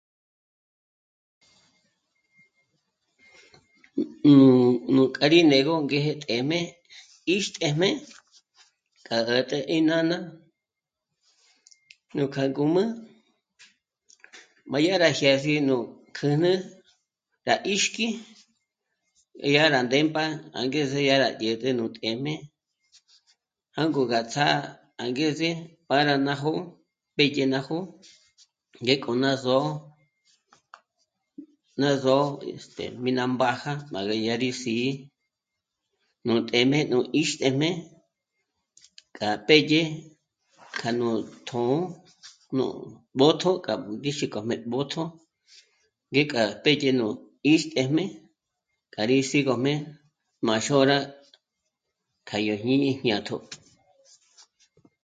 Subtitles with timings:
[4.95, 6.59] Nú k'a rí né'egö ngéje téjme
[7.31, 7.89] 'íxtéjme
[9.05, 10.17] k'a gä̌t'ü mí nána
[12.15, 12.83] nú kja ngǔmü
[14.69, 15.77] m'a dyá rá jyâs'i nú
[16.17, 16.51] kjǘnü
[17.47, 18.07] rá 'íxki
[19.49, 20.23] dyá rá ndémp'a
[20.59, 22.33] angeze dyá rá dyä̀t'ä nú téjme
[23.77, 24.47] jângo gá ts'á
[25.03, 25.49] angeze
[25.87, 26.61] para ná jó'o
[27.15, 27.83] pédye ná jó'o
[28.83, 29.71] ngéko ná só'o,
[31.81, 32.23] ná só'o
[32.53, 32.85] este...
[33.03, 34.91] mí ná mbàja pa ma dyá rí sí'i
[36.25, 37.69] nú té'me nú 'íxtjeme
[39.17, 39.81] k'a pédye
[40.79, 41.09] kja nú
[41.47, 41.77] tjō̌'ō
[42.55, 42.65] nú
[43.17, 45.03] b'ō̌tjo kja gú ngíxikjom'e b'ō̌tjo
[46.11, 47.07] ngéka pédye nú
[47.47, 48.03] 'íxtejm'e
[48.93, 49.79] k'a rí sîgo mé'e
[50.45, 50.97] má xôra
[52.27, 53.37] kja yó jñíni jñátjo